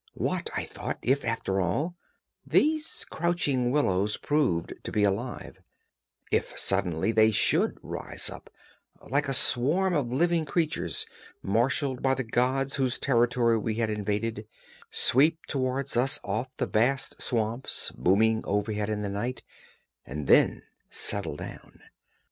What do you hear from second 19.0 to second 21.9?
the night—and then _settle down!